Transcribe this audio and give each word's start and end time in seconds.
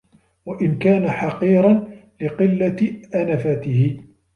وَإِنْ 0.45 0.79
كَانَ 0.79 1.11
حَقِيرًا 1.11 1.91
لِقِلَّةِ 2.21 3.01
أَنَفَتِهِ 3.15 3.97